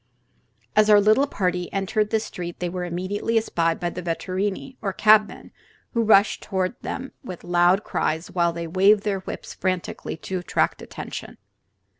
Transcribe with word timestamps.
As 0.75 0.89
our 0.89 0.99
little 0.99 1.27
party 1.27 1.71
entered 1.71 2.09
this 2.09 2.25
street 2.25 2.57
they 2.59 2.69
were 2.69 2.85
immediately 2.85 3.37
espied 3.37 3.79
by 3.79 3.91
the 3.91 4.01
vetturini, 4.01 4.75
or 4.81 4.93
cabmen, 4.93 5.51
who 5.93 6.01
rushed 6.01 6.41
toward 6.41 6.73
them 6.81 7.11
with 7.23 7.43
loud 7.43 7.83
cries 7.83 8.31
while 8.31 8.51
they 8.51 8.65
waved 8.65 9.03
their 9.03 9.19
whips 9.19 9.53
frantically 9.53 10.17
to 10.17 10.39
attract 10.39 10.81
attention. 10.81 11.37